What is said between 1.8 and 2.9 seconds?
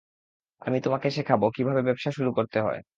ব্যবসা শুরু করতে হয়।